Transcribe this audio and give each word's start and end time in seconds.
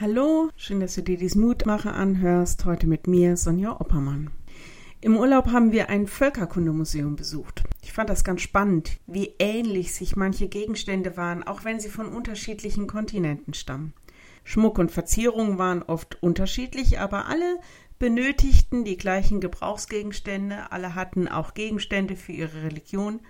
Hallo, 0.00 0.48
schön, 0.56 0.80
dass 0.80 0.96
du 0.96 1.04
dir 1.04 1.16
diesen 1.16 1.42
Mutmacher 1.42 1.94
anhörst. 1.94 2.64
Heute 2.64 2.88
mit 2.88 3.06
mir, 3.06 3.36
Sonja 3.36 3.80
Oppermann. 3.80 4.32
Im 5.00 5.16
Urlaub 5.16 5.52
haben 5.52 5.70
wir 5.70 5.88
ein 5.88 6.08
Völkerkundemuseum 6.08 7.14
besucht. 7.14 7.62
Ich 7.80 7.92
fand 7.92 8.10
das 8.10 8.24
ganz 8.24 8.40
spannend, 8.40 8.98
wie 9.06 9.36
ähnlich 9.38 9.94
sich 9.94 10.16
manche 10.16 10.48
Gegenstände 10.48 11.16
waren, 11.16 11.44
auch 11.44 11.64
wenn 11.64 11.78
sie 11.78 11.90
von 11.90 12.08
unterschiedlichen 12.08 12.88
Kontinenten 12.88 13.54
stammen. 13.54 13.92
Schmuck 14.42 14.80
und 14.80 14.90
Verzierungen 14.90 15.58
waren 15.58 15.84
oft 15.84 16.20
unterschiedlich, 16.20 16.98
aber 16.98 17.26
alle 17.28 17.60
benötigten 18.00 18.82
die 18.82 18.96
gleichen 18.96 19.38
Gebrauchsgegenstände, 19.38 20.72
alle 20.72 20.96
hatten 20.96 21.28
auch 21.28 21.54
Gegenstände 21.54 22.16
für 22.16 22.32
ihre 22.32 22.64
Religion. 22.64 23.20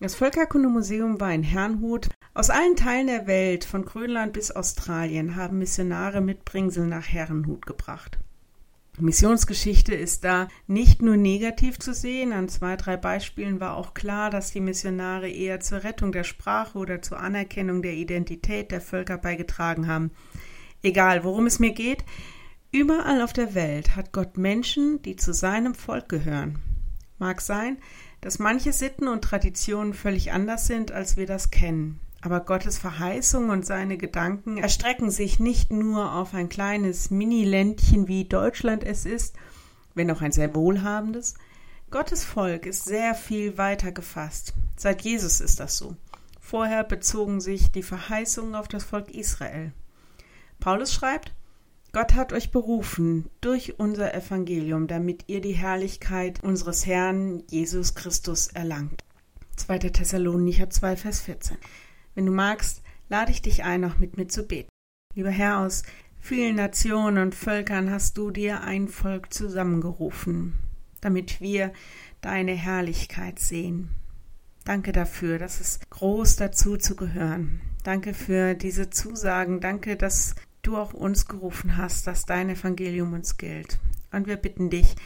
Das 0.00 0.14
Völkerkundemuseum 0.14 1.20
war 1.20 1.34
in 1.34 1.42
Herrnhut 1.42 2.08
aus 2.34 2.50
allen 2.50 2.74
Teilen 2.74 3.06
der 3.06 3.28
Welt, 3.28 3.64
von 3.64 3.84
Grönland 3.84 4.32
bis 4.32 4.50
Australien, 4.50 5.36
haben 5.36 5.58
Missionare 5.58 6.20
Mitbringsel 6.20 6.84
nach 6.86 7.06
Herrenhut 7.06 7.64
gebracht. 7.64 8.18
Missionsgeschichte 8.98 9.94
ist 9.94 10.24
da 10.24 10.48
nicht 10.66 11.02
nur 11.02 11.16
negativ 11.16 11.78
zu 11.78 11.94
sehen, 11.94 12.32
an 12.32 12.48
zwei, 12.48 12.76
drei 12.76 12.96
Beispielen 12.96 13.58
war 13.58 13.76
auch 13.76 13.94
klar, 13.94 14.30
dass 14.30 14.52
die 14.52 14.60
Missionare 14.60 15.28
eher 15.28 15.60
zur 15.60 15.82
Rettung 15.82 16.12
der 16.12 16.22
Sprache 16.22 16.78
oder 16.78 17.02
zur 17.02 17.18
Anerkennung 17.18 17.82
der 17.82 17.94
Identität 17.94 18.70
der 18.70 18.80
Völker 18.80 19.18
beigetragen 19.18 19.88
haben. 19.88 20.12
Egal, 20.82 21.24
worum 21.24 21.46
es 21.46 21.58
mir 21.58 21.72
geht, 21.72 22.04
überall 22.70 23.22
auf 23.22 23.32
der 23.32 23.54
Welt 23.54 23.96
hat 23.96 24.12
Gott 24.12 24.36
Menschen, 24.36 25.02
die 25.02 25.16
zu 25.16 25.32
seinem 25.32 25.74
Volk 25.74 26.08
gehören. 26.08 26.58
Mag 27.18 27.40
sein, 27.40 27.78
dass 28.20 28.38
manche 28.38 28.72
Sitten 28.72 29.08
und 29.08 29.22
Traditionen 29.22 29.94
völlig 29.94 30.32
anders 30.32 30.66
sind, 30.66 30.92
als 30.92 31.16
wir 31.16 31.26
das 31.26 31.50
kennen. 31.50 32.00
Aber 32.24 32.40
Gottes 32.40 32.78
Verheißung 32.78 33.50
und 33.50 33.66
seine 33.66 33.98
Gedanken 33.98 34.56
erstrecken 34.56 35.10
sich 35.10 35.40
nicht 35.40 35.70
nur 35.70 36.14
auf 36.14 36.32
ein 36.32 36.48
kleines 36.48 37.10
Mini-Ländchen 37.10 38.08
wie 38.08 38.24
Deutschland 38.24 38.82
es 38.82 39.04
ist, 39.04 39.36
wenn 39.94 40.10
auch 40.10 40.22
ein 40.22 40.32
sehr 40.32 40.54
wohlhabendes. 40.54 41.34
Gottes 41.90 42.24
Volk 42.24 42.64
ist 42.64 42.86
sehr 42.86 43.14
viel 43.14 43.58
weiter 43.58 43.92
gefasst. 43.92 44.54
Seit 44.74 45.02
Jesus 45.02 45.42
ist 45.42 45.60
das 45.60 45.76
so. 45.76 45.96
Vorher 46.40 46.82
bezogen 46.82 47.42
sich 47.42 47.72
die 47.72 47.82
Verheißungen 47.82 48.54
auf 48.54 48.68
das 48.68 48.84
Volk 48.84 49.10
Israel. 49.10 49.74
Paulus 50.60 50.94
schreibt, 50.94 51.34
Gott 51.92 52.14
hat 52.14 52.32
euch 52.32 52.50
berufen 52.50 53.28
durch 53.42 53.78
unser 53.78 54.14
Evangelium, 54.14 54.86
damit 54.86 55.24
ihr 55.26 55.42
die 55.42 55.52
Herrlichkeit 55.52 56.42
unseres 56.42 56.86
Herrn 56.86 57.42
Jesus 57.50 57.94
Christus 57.94 58.46
erlangt. 58.46 59.04
2. 59.56 59.78
Thessalonicher 59.80 60.70
2, 60.70 60.96
Vers 60.96 61.20
14. 61.20 61.58
Wenn 62.14 62.26
du 62.26 62.32
magst, 62.32 62.82
lade 63.08 63.30
ich 63.30 63.42
dich 63.42 63.64
ein, 63.64 63.80
noch 63.80 63.98
mit 63.98 64.16
mir 64.16 64.28
zu 64.28 64.46
beten. 64.46 64.68
Lieber 65.14 65.30
Herr, 65.30 65.58
aus 65.58 65.82
vielen 66.18 66.56
Nationen 66.56 67.18
und 67.18 67.34
Völkern 67.34 67.90
hast 67.90 68.18
du 68.18 68.30
dir 68.30 68.62
ein 68.62 68.88
Volk 68.88 69.32
zusammengerufen, 69.32 70.54
damit 71.00 71.40
wir 71.40 71.72
deine 72.20 72.52
Herrlichkeit 72.52 73.38
sehen. 73.38 73.90
Danke 74.64 74.92
dafür, 74.92 75.38
dass 75.38 75.60
es 75.60 75.80
groß 75.90 76.36
dazu 76.36 76.76
zu 76.76 76.96
gehören. 76.96 77.60
Danke 77.82 78.14
für 78.14 78.54
diese 78.54 78.88
Zusagen. 78.88 79.60
Danke, 79.60 79.96
dass 79.96 80.34
du 80.62 80.78
auch 80.78 80.94
uns 80.94 81.26
gerufen 81.26 81.76
hast, 81.76 82.06
dass 82.06 82.24
dein 82.24 82.48
Evangelium 82.48 83.12
uns 83.12 83.36
gilt. 83.36 83.78
Und 84.10 84.26
wir 84.26 84.36
bitten 84.36 84.70
dich, 84.70 84.96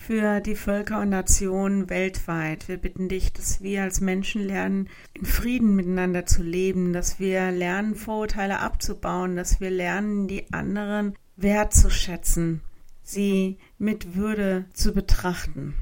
für 0.00 0.40
die 0.40 0.54
Völker 0.54 1.00
und 1.00 1.10
Nationen 1.10 1.90
weltweit. 1.90 2.68
Wir 2.68 2.78
bitten 2.78 3.08
dich, 3.08 3.34
dass 3.34 3.60
wir 3.60 3.82
als 3.82 4.00
Menschen 4.00 4.42
lernen, 4.42 4.88
in 5.12 5.26
Frieden 5.26 5.76
miteinander 5.76 6.24
zu 6.24 6.42
leben, 6.42 6.94
dass 6.94 7.20
wir 7.20 7.52
lernen, 7.52 7.94
Vorurteile 7.94 8.60
abzubauen, 8.60 9.36
dass 9.36 9.60
wir 9.60 9.70
lernen, 9.70 10.26
die 10.26 10.50
anderen 10.54 11.14
wertzuschätzen, 11.36 12.62
sie 13.02 13.58
mit 13.78 14.16
Würde 14.16 14.64
zu 14.72 14.94
betrachten. 14.94 15.74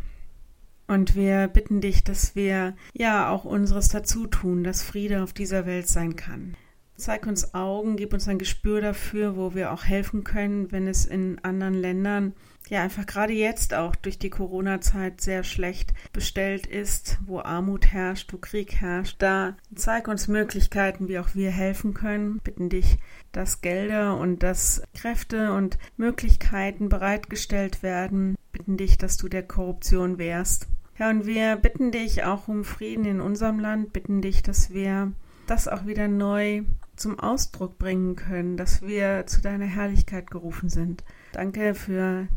Und 0.88 1.14
wir 1.14 1.46
bitten 1.46 1.80
dich, 1.80 2.02
dass 2.02 2.34
wir 2.34 2.74
ja 2.94 3.30
auch 3.30 3.44
unseres 3.44 3.88
dazu 3.88 4.26
tun, 4.26 4.64
dass 4.64 4.82
Friede 4.82 5.22
auf 5.22 5.32
dieser 5.32 5.64
Welt 5.64 5.86
sein 5.86 6.16
kann. 6.16 6.56
Zeig 6.98 7.28
uns 7.28 7.54
Augen, 7.54 7.96
gib 7.96 8.12
uns 8.12 8.26
ein 8.26 8.40
Gespür 8.40 8.80
dafür, 8.80 9.36
wo 9.36 9.54
wir 9.54 9.72
auch 9.72 9.84
helfen 9.84 10.24
können, 10.24 10.72
wenn 10.72 10.88
es 10.88 11.06
in 11.06 11.38
anderen 11.44 11.74
Ländern 11.74 12.34
ja 12.68 12.82
einfach 12.82 13.06
gerade 13.06 13.32
jetzt 13.32 13.72
auch 13.72 13.94
durch 13.94 14.18
die 14.18 14.30
Corona-Zeit 14.30 15.20
sehr 15.20 15.44
schlecht 15.44 15.94
bestellt 16.12 16.66
ist, 16.66 17.18
wo 17.24 17.38
Armut 17.38 17.86
herrscht, 17.86 18.32
wo 18.32 18.38
Krieg 18.38 18.74
herrscht. 18.74 19.16
Da 19.20 19.56
zeig 19.76 20.08
uns 20.08 20.26
Möglichkeiten, 20.26 21.06
wie 21.06 21.20
auch 21.20 21.36
wir 21.36 21.52
helfen 21.52 21.94
können. 21.94 22.40
Bitten 22.42 22.68
dich, 22.68 22.98
dass 23.30 23.60
Gelder 23.60 24.16
und 24.16 24.42
dass 24.42 24.82
Kräfte 24.92 25.52
und 25.52 25.78
Möglichkeiten 25.96 26.88
bereitgestellt 26.88 27.84
werden. 27.84 28.34
Bitten 28.50 28.76
dich, 28.76 28.98
dass 28.98 29.16
du 29.16 29.28
der 29.28 29.44
Korruption 29.44 30.18
wehrst. 30.18 30.66
Ja, 30.98 31.10
und 31.10 31.26
wir 31.26 31.54
bitten 31.54 31.92
dich 31.92 32.24
auch 32.24 32.48
um 32.48 32.64
Frieden 32.64 33.04
in 33.04 33.20
unserem 33.20 33.60
Land, 33.60 33.92
bitten 33.92 34.20
dich, 34.20 34.42
dass 34.42 34.74
wir 34.74 35.12
das 35.46 35.68
auch 35.68 35.86
wieder 35.86 36.08
neu 36.08 36.64
zum 36.98 37.18
Ausdruck 37.18 37.78
bringen 37.78 38.16
können, 38.16 38.56
dass 38.56 38.82
wir 38.82 39.24
zu 39.26 39.40
deiner 39.40 39.66
Herrlichkeit 39.66 40.30
gerufen 40.30 40.68
sind. 40.68 41.04
Danke 41.32 41.74
für 41.74 42.28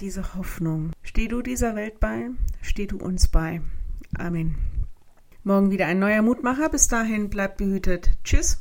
diese 0.00 0.34
Hoffnung. 0.34 0.92
Steh 1.02 1.28
du 1.28 1.42
dieser 1.42 1.76
Welt 1.76 2.00
bei, 2.00 2.30
steh 2.62 2.86
du 2.86 2.98
uns 2.98 3.28
bei. 3.28 3.60
Amen. 4.16 4.56
Morgen 5.44 5.70
wieder 5.70 5.86
ein 5.86 5.98
neuer 5.98 6.22
Mutmacher. 6.22 6.68
Bis 6.68 6.88
dahin 6.88 7.30
bleibt 7.30 7.58
behütet. 7.58 8.10
Tschüss. 8.24 8.56